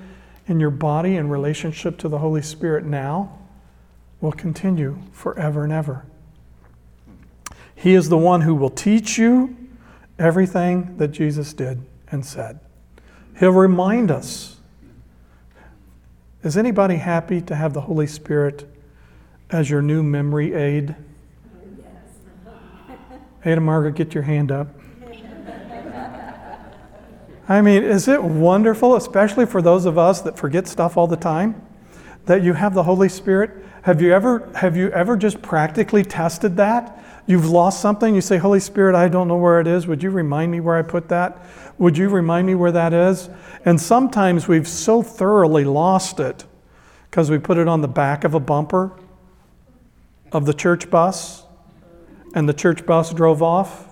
[0.45, 3.38] in your body, in relationship to the Holy Spirit now,
[4.19, 6.06] will continue forever and ever.
[7.73, 9.56] He is the one who will teach you
[10.19, 12.60] everything that Jesus did and said.
[13.39, 14.58] He'll remind us.
[16.43, 18.67] Is anybody happy to have the Holy Spirit
[19.52, 20.95] as your new memory aid?
[21.78, 21.86] Yes.
[23.45, 24.77] Ada Margaret, get your hand up.
[27.49, 31.15] I mean, is it wonderful, especially for those of us that forget stuff all the
[31.15, 31.62] time,
[32.25, 33.51] that you have the Holy Spirit?
[33.83, 37.01] Have you ever have you ever just practically tested that?
[37.25, 39.88] You've lost something, you say, Holy Spirit, I don't know where it is.
[39.88, 41.41] Would you remind me where I put that?
[41.77, 43.29] Would you remind me where that is?
[43.65, 46.45] And sometimes we've so thoroughly lost it
[47.10, 48.91] because we put it on the back of a bumper
[50.31, 51.43] of the church bus,
[52.36, 53.87] and the church bus drove off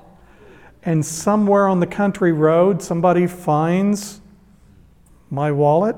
[0.85, 4.21] and somewhere on the country road somebody finds
[5.29, 5.95] my wallet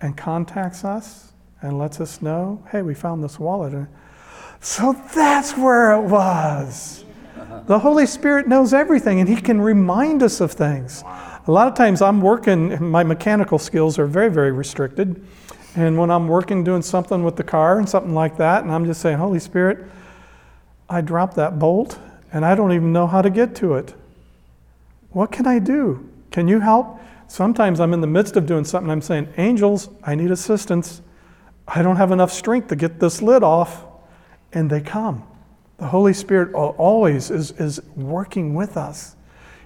[0.00, 3.88] and contacts us and lets us know, hey, we found this wallet.
[4.60, 7.04] So that's where it was.
[7.66, 11.02] The Holy Spirit knows everything and He can remind us of things.
[11.02, 15.24] A lot of times I'm working, my mechanical skills are very, very restricted.
[15.74, 18.84] And when I'm working doing something with the car and something like that, and I'm
[18.84, 19.86] just saying, Holy Spirit,
[20.88, 21.98] I dropped that bolt
[22.32, 23.94] and I don't even know how to get to it.
[25.10, 26.08] What can I do?
[26.30, 27.00] Can you help?
[27.26, 31.02] Sometimes I'm in the midst of doing something, I'm saying, Angels, I need assistance.
[31.66, 33.84] I don't have enough strength to get this lid off.
[34.52, 35.24] And they come.
[35.76, 39.14] The Holy Spirit always is, is working with us.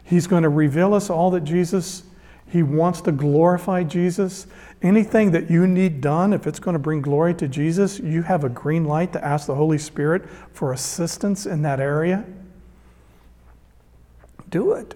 [0.03, 2.03] He's going to reveal us all that Jesus,
[2.49, 4.49] He wants to glorify Jesus.
[4.83, 8.43] Anything that you need done, if it's going to bring glory to Jesus, you have
[8.43, 12.27] a green light to ask the Holy Spirit for assistance in that area
[14.53, 14.95] do it.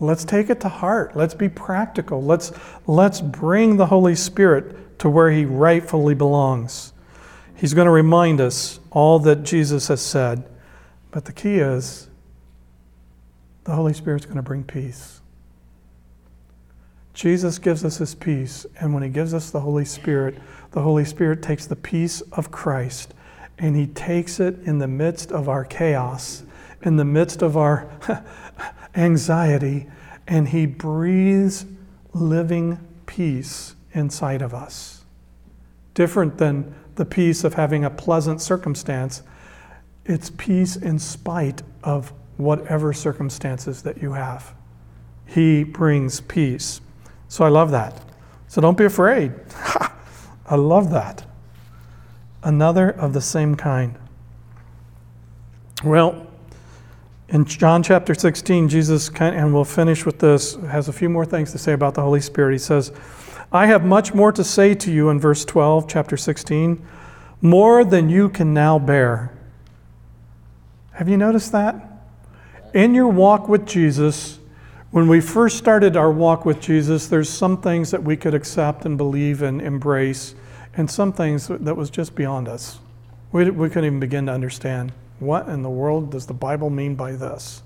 [0.00, 1.16] Let's take it to heart.
[1.16, 2.22] Let's be practical.
[2.22, 2.50] Let's,
[2.86, 6.92] let's bring the Holy Spirit to where he rightfully belongs.
[7.54, 10.48] He's going to remind us all that Jesus has said.
[11.10, 12.08] But the key is
[13.64, 15.20] the Holy Spirit's going to bring peace.
[17.12, 20.38] Jesus gives us his peace, and when he gives us the Holy Spirit,
[20.70, 23.14] the Holy Spirit takes the peace of Christ
[23.58, 26.44] and he takes it in the midst of our chaos
[26.82, 27.90] in the midst of our
[28.94, 29.88] anxiety,
[30.26, 31.66] and He breathes
[32.12, 35.04] living peace inside of us.
[35.94, 39.22] Different than the peace of having a pleasant circumstance,
[40.04, 44.54] it's peace in spite of whatever circumstances that you have.
[45.26, 46.80] He brings peace.
[47.28, 48.00] So I love that.
[48.46, 49.32] So don't be afraid.
[50.46, 51.24] I love that.
[52.42, 53.98] Another of the same kind.
[55.84, 56.27] Well,
[57.28, 61.52] in John chapter 16, Jesus, and we'll finish with this, has a few more things
[61.52, 62.52] to say about the Holy Spirit.
[62.52, 62.90] He says,
[63.52, 66.84] I have much more to say to you in verse 12, chapter 16,
[67.42, 69.32] more than you can now bear.
[70.92, 71.84] Have you noticed that?
[72.72, 74.38] In your walk with Jesus,
[74.90, 78.86] when we first started our walk with Jesus, there's some things that we could accept
[78.86, 80.34] and believe and embrace,
[80.74, 82.78] and some things that was just beyond us.
[83.32, 84.92] We, we couldn't even begin to understand.
[85.20, 87.62] What in the world does the Bible mean by this?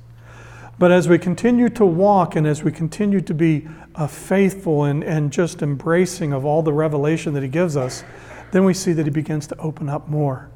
[0.78, 5.04] But as we continue to walk and as we continue to be uh, faithful and,
[5.04, 8.04] and just embracing of all the revelation that He gives us,
[8.52, 10.50] then we see that He begins to open up more.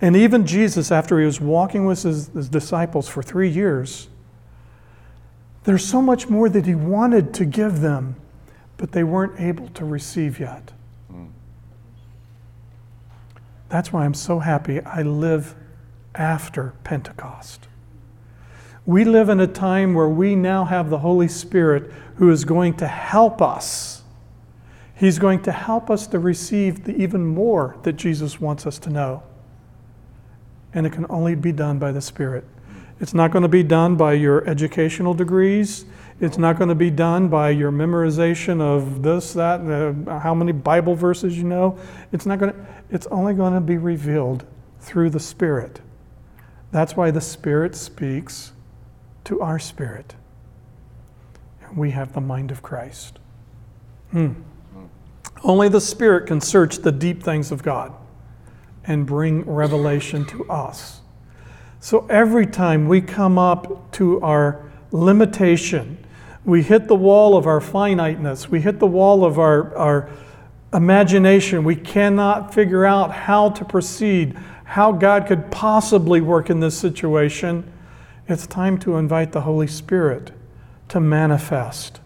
[0.00, 4.08] And even Jesus, after He was walking with His, his disciples for three years,
[5.64, 8.16] there's so much more that He wanted to give them,
[8.76, 10.72] but they weren't able to receive yet.
[11.12, 11.28] Mm.
[13.68, 15.54] That's why I'm so happy I live
[16.14, 17.68] after Pentecost.
[18.86, 22.74] We live in a time where we now have the Holy Spirit who is going
[22.74, 24.02] to help us.
[24.94, 28.90] He's going to help us to receive the even more that Jesus wants us to
[28.90, 29.22] know.
[30.72, 32.44] And it can only be done by the Spirit.
[33.00, 35.86] It's not going to be done by your educational degrees.
[36.20, 40.52] It's not going to be done by your memorization of this, that, uh, how many
[40.52, 41.78] Bible verses you know.
[42.12, 44.44] It's not going to, it's only going to be revealed
[44.78, 45.80] through the Spirit.
[46.74, 48.50] That's why the Spirit speaks
[49.22, 50.16] to our spirit.
[51.62, 53.20] And we have the mind of Christ.
[54.10, 54.32] Hmm.
[55.44, 57.94] Only the Spirit can search the deep things of God
[58.82, 61.00] and bring revelation to us.
[61.78, 66.04] So every time we come up to our limitation,
[66.44, 70.10] we hit the wall of our finiteness, we hit the wall of our, our
[70.72, 74.36] imagination, we cannot figure out how to proceed,
[74.74, 77.72] how God could possibly work in this situation.
[78.26, 80.32] It's time to invite the Holy Spirit
[80.88, 82.00] to manifest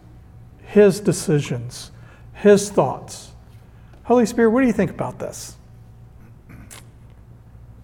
[0.61, 1.93] His decisions,
[2.35, 3.33] His thoughts.
[4.05, 5.57] Holy Spirit, what do you think about this?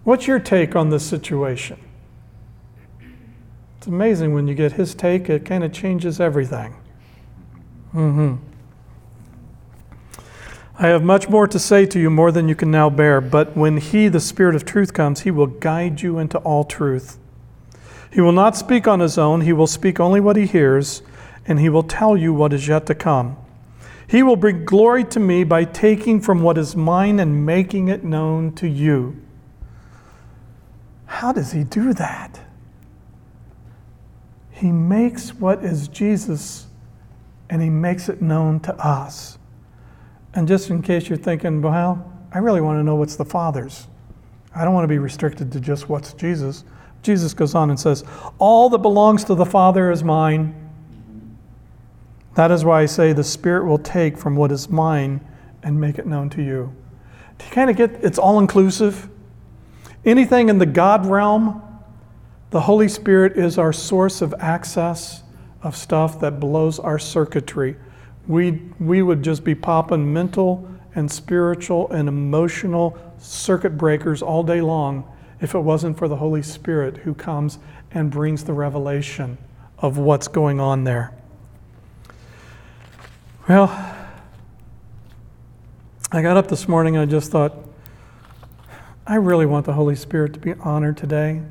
[0.03, 1.79] What's your take on this situation?
[3.79, 6.75] It's amazing when you get his take, it kind of changes everything.
[7.91, 8.35] Mm-hmm.
[10.77, 13.55] I have much more to say to you, more than you can now bear, but
[13.55, 17.17] when he, the Spirit of truth, comes, he will guide you into all truth.
[18.11, 21.01] He will not speak on his own, he will speak only what he hears,
[21.47, 23.37] and he will tell you what is yet to come.
[24.05, 28.03] He will bring glory to me by taking from what is mine and making it
[28.03, 29.21] known to you.
[31.05, 32.41] How does he do that?
[34.51, 36.67] He makes what is Jesus
[37.49, 39.37] and he makes it known to us.
[40.35, 43.87] And just in case you're thinking, well, I really want to know what's the Father's.
[44.53, 46.65] I don't want to be restricted to just what's Jesus.
[47.01, 48.03] Jesus goes on and says,
[48.37, 50.53] All that belongs to the Father is mine.
[52.35, 55.25] That is why I say the Spirit will take from what is mine
[55.63, 56.75] and make it known to you.
[57.37, 59.09] Do you kind of get it's all inclusive?
[60.03, 61.61] Anything in the God realm,
[62.49, 65.23] the Holy Spirit is our source of access
[65.61, 67.75] of stuff that blows our circuitry.
[68.27, 74.61] We, we would just be popping mental and spiritual and emotional circuit breakers all day
[74.61, 75.11] long
[75.41, 77.59] if it wasn't for the Holy Spirit who comes
[77.91, 79.37] and brings the revelation
[79.77, 81.13] of what's going on there.
[83.47, 83.67] Well,
[86.11, 87.53] I got up this morning and I just thought,
[89.05, 91.41] I really want the Holy Spirit to be honored today.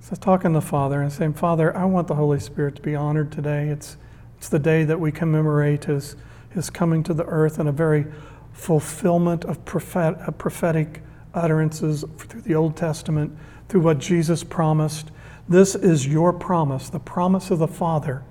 [0.00, 2.76] So I was talking to the Father and saying, Father, I want the Holy Spirit
[2.76, 3.68] to be honored today.
[3.68, 3.96] It's,
[4.40, 6.16] it's the day that we commemorate his,
[6.48, 8.06] his coming to the earth and a very
[8.54, 11.02] fulfillment of prophet, prophetic
[11.34, 13.36] utterances through the Old Testament,
[13.68, 15.10] through what Jesus promised.
[15.46, 16.88] This is your promise.
[16.88, 18.24] The promise of the Father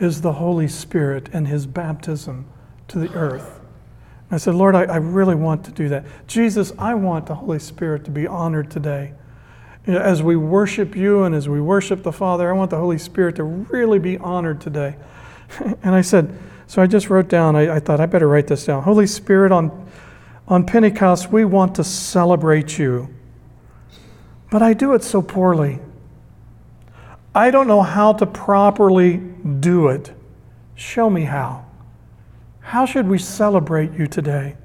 [0.00, 2.48] is the Holy Spirit and his baptism
[2.88, 3.60] to the earth.
[4.32, 6.04] I said, Lord, I, I, really want to do that.
[6.26, 9.12] Jesus, I want the Holy Spirit to be honored today.
[9.86, 13.36] As we worship you and as we worship the Father, I want the Holy Spirit
[13.36, 14.96] to really be honored today.
[15.82, 16.36] And I said,
[16.66, 18.82] so I just wrote down, I, I thought I better write this down.
[18.82, 19.90] Holy Spirit, on,
[20.48, 23.08] on Pentecost, we want to celebrate you.
[24.50, 25.80] But I do it so poorly.
[27.34, 29.16] I don't know how to properly
[29.60, 30.12] do it.
[30.74, 31.66] Show me how.
[32.60, 34.56] How should we celebrate you today?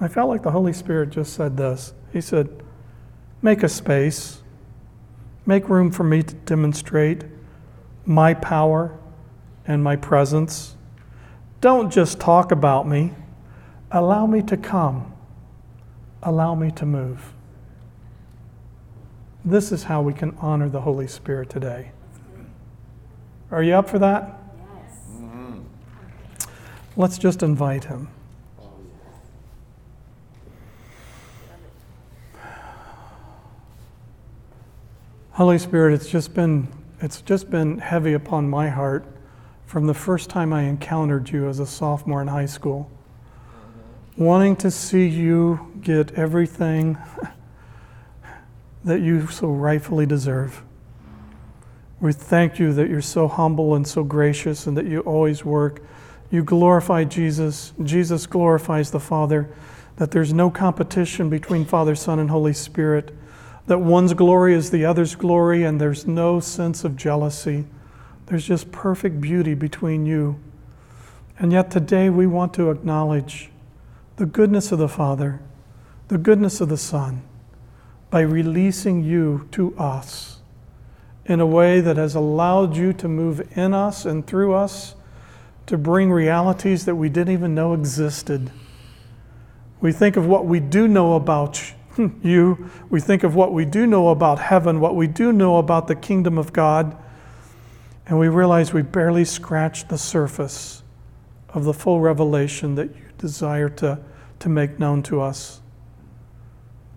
[0.00, 1.92] I felt like the Holy Spirit just said this.
[2.12, 2.48] He said,
[3.42, 4.42] Make a space,
[5.46, 7.24] make room for me to demonstrate
[8.06, 8.98] my power
[9.66, 10.76] and my presence.
[11.60, 13.12] Don't just talk about me,
[13.90, 15.12] allow me to come,
[16.22, 17.32] allow me to move.
[19.44, 21.92] This is how we can honor the Holy Spirit today.
[23.50, 24.40] Are you up for that?
[25.20, 25.28] Yes.
[26.96, 28.08] Let's just invite him.
[35.32, 36.68] Holy Spirit, it's just been
[37.00, 39.04] it's just been heavy upon my heart
[39.66, 42.90] from the first time I encountered you as a sophomore in high school.
[44.16, 46.98] Wanting to see you get everything
[48.84, 50.62] that you so rightfully deserve.
[52.00, 55.80] We thank you that you're so humble and so gracious and that you always work
[56.34, 57.72] you glorify Jesus.
[57.84, 59.48] Jesus glorifies the Father.
[59.96, 63.14] That there's no competition between Father, Son, and Holy Spirit.
[63.68, 67.66] That one's glory is the other's glory, and there's no sense of jealousy.
[68.26, 70.40] There's just perfect beauty between you.
[71.38, 73.50] And yet today we want to acknowledge
[74.16, 75.40] the goodness of the Father,
[76.08, 77.22] the goodness of the Son,
[78.10, 80.38] by releasing you to us
[81.26, 84.94] in a way that has allowed you to move in us and through us
[85.66, 88.50] to bring realities that we didn't even know existed.
[89.80, 91.60] We think of what we do know about
[92.22, 95.86] you, we think of what we do know about heaven, what we do know about
[95.88, 96.96] the kingdom of God,
[98.06, 100.82] and we realize we barely scratched the surface
[101.50, 103.98] of the full revelation that you desire to,
[104.40, 105.60] to make known to us.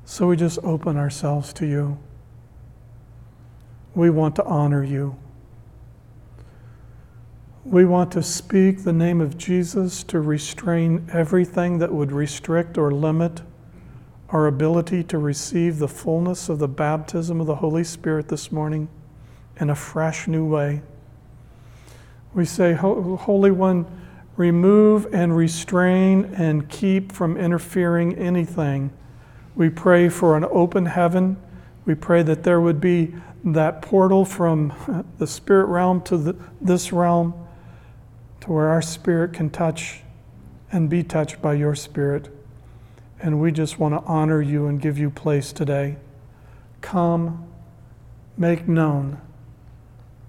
[0.04, 1.98] So we just open ourselves to you.
[3.94, 5.18] We want to honor you.
[7.64, 12.92] We want to speak the name of Jesus to restrain everything that would restrict or
[12.92, 13.42] limit
[14.30, 18.90] our ability to receive the fullness of the baptism of the Holy Spirit this morning
[19.60, 20.82] in a fresh new way.
[22.38, 23.88] We say, Holy One,
[24.36, 28.92] remove and restrain and keep from interfering anything.
[29.56, 31.38] We pray for an open heaven.
[31.88, 34.72] We pray that there would be that portal from
[35.18, 37.34] the spirit realm to the, this realm
[38.42, 40.02] to where our spirit can touch
[40.72, 42.30] and be touched by your spirit.
[43.20, 45.98] And we just want to honor you and give you place today.
[46.82, 47.52] Come,
[48.38, 49.20] make known,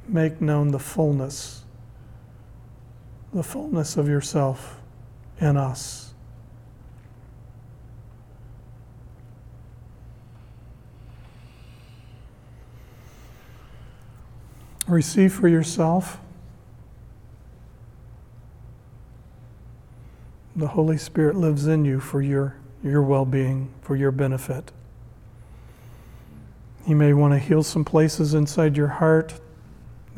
[0.08, 1.57] make known the fullness,
[3.32, 4.80] the fullness of yourself
[5.40, 6.14] in us.
[14.86, 16.18] Receive for yourself
[20.56, 24.72] the Holy Spirit lives in you for your your well being, for your benefit.
[26.86, 29.34] You may want to heal some places inside your heart.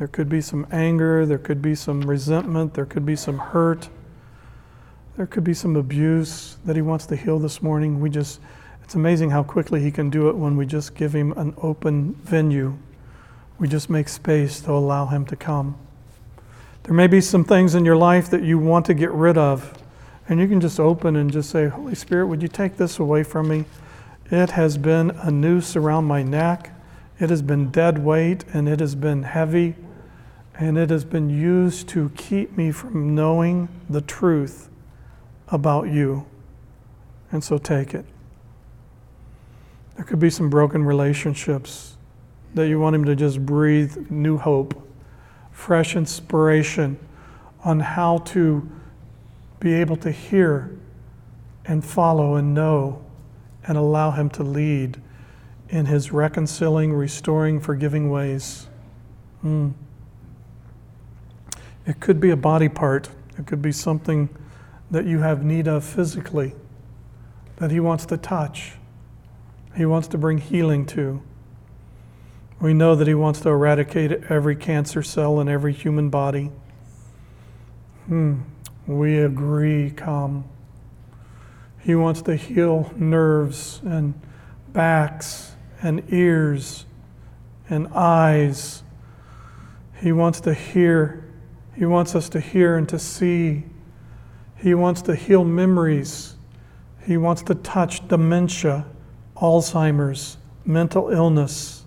[0.01, 3.87] There could be some anger, there could be some resentment, there could be some hurt,
[5.15, 7.99] there could be some abuse that He wants to heal this morning.
[7.99, 8.39] We just,
[8.83, 12.15] it's amazing how quickly He can do it when we just give Him an open
[12.15, 12.79] venue.
[13.59, 15.77] We just make space to allow Him to come.
[16.81, 19.71] There may be some things in your life that you want to get rid of.
[20.27, 23.21] And you can just open and just say, Holy Spirit, would you take this away
[23.21, 23.65] from me?
[24.31, 26.71] It has been a noose around my neck.
[27.19, 29.75] It has been dead weight and it has been heavy.
[30.55, 34.69] And it has been used to keep me from knowing the truth
[35.47, 36.25] about you.
[37.31, 38.05] And so take it.
[39.95, 41.97] There could be some broken relationships
[42.53, 44.75] that you want Him to just breathe new hope,
[45.51, 46.99] fresh inspiration
[47.63, 48.69] on how to
[49.59, 50.75] be able to hear
[51.65, 53.03] and follow and know
[53.67, 55.01] and allow Him to lead
[55.69, 58.67] in His reconciling, restoring, forgiving ways.
[59.43, 59.73] Mm.
[61.85, 64.29] It could be a body part, it could be something
[64.91, 66.53] that you have need of physically
[67.57, 68.73] that He wants to touch,
[69.75, 71.21] He wants to bring healing to.
[72.59, 76.51] We know that He wants to eradicate every cancer cell in every human body.
[78.07, 78.41] Hmm.
[78.87, 80.45] We agree, come.
[81.79, 84.13] He wants to heal nerves and
[84.69, 86.85] backs and ears
[87.69, 88.83] and eyes.
[90.01, 91.20] He wants to hear.
[91.81, 93.63] He wants us to hear and to see.
[94.55, 96.35] He wants to heal memories.
[97.07, 98.85] He wants to touch dementia,
[99.37, 101.83] Alzheimer's, mental illness.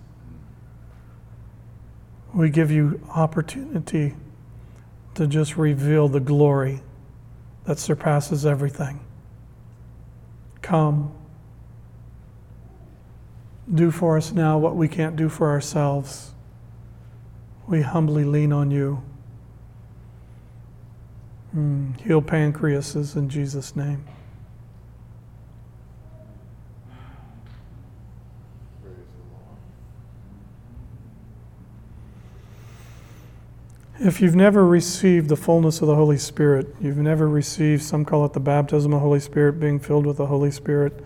[2.33, 4.15] We give you opportunity
[5.13, 6.81] to just reveal the glory
[7.63, 8.99] that surpasses everything.
[10.61, 11.13] Come.
[13.73, 16.33] Do for us now what we can't do for ourselves.
[17.65, 19.01] We humbly lean on you.
[21.55, 24.03] Mm, heal pancreases in Jesus' name.
[33.97, 38.25] If you've never received the fullness of the Holy Spirit, you've never received, some call
[38.25, 41.01] it the baptism of the Holy Spirit, being filled with the Holy Spirit,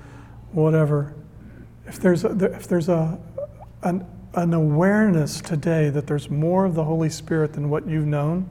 [0.51, 1.13] whatever.
[1.85, 3.19] If there's a, if there's a,
[3.83, 8.49] an, an awareness today that there's more of the Holy Spirit than what you've known,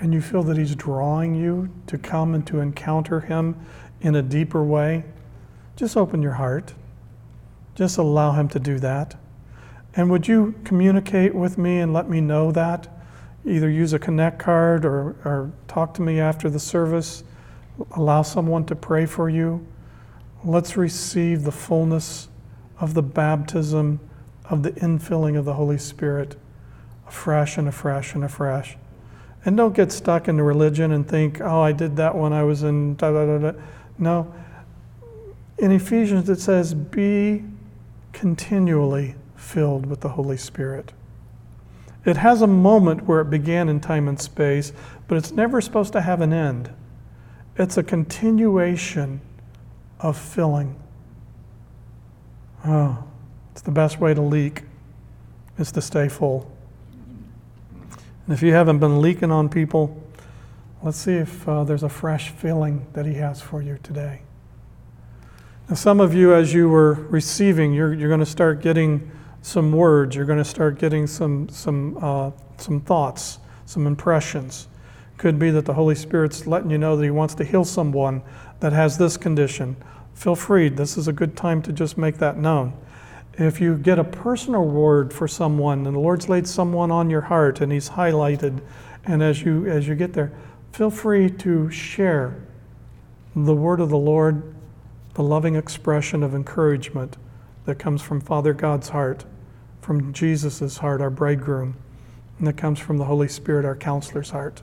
[0.00, 3.56] and you feel that He's drawing you to come and to encounter Him
[4.00, 5.04] in a deeper way,
[5.76, 6.74] just open your heart.
[7.74, 9.16] Just allow Him to do that.
[9.94, 12.88] And would you communicate with me and let me know that?
[13.48, 17.24] either use a Connect card or, or talk to me after the service.
[17.92, 19.66] Allow someone to pray for you.
[20.44, 22.28] Let's receive the fullness
[22.80, 24.00] of the baptism
[24.44, 26.36] of the infilling of the Holy Spirit
[27.06, 28.76] afresh and afresh and afresh.
[29.44, 32.42] And don't get stuck in the religion and think, oh, I did that when I
[32.42, 33.58] was in da da da da.
[33.98, 34.34] No.
[35.58, 37.44] In Ephesians, it says, be
[38.12, 40.92] continually filled with the Holy Spirit.
[42.04, 44.72] It has a moment where it began in time and space,
[45.06, 46.70] but it's never supposed to have an end.
[47.56, 49.20] It's a continuation
[50.00, 50.80] of filling.
[52.64, 53.04] Oh,
[53.52, 54.62] it's the best way to leak,
[55.58, 56.50] is to stay full.
[58.28, 60.02] And if you haven't been leaking on people,
[60.82, 64.20] let's see if uh, there's a fresh filling that He has for you today.
[65.66, 69.10] Now, some of you, as you were receiving, you're, you're going to start getting
[69.40, 74.68] some words, you're going to start getting some, some, uh, some thoughts, some impressions.
[75.16, 78.20] Could be that the Holy Spirit's letting you know that He wants to heal someone
[78.60, 79.74] that has this condition.
[80.12, 82.74] Feel free, this is a good time to just make that known.
[83.38, 87.20] If you get a personal word for someone and the Lord's laid someone on your
[87.20, 88.60] heart and He's highlighted,
[89.04, 90.32] and as you as you get there,
[90.72, 92.36] feel free to share
[93.36, 94.54] the word of the Lord,
[95.14, 97.16] the loving expression of encouragement
[97.64, 99.24] that comes from Father God's heart,
[99.80, 101.76] from Jesus' heart, our bridegroom,
[102.38, 104.62] and that comes from the Holy Spirit, our counselor's heart.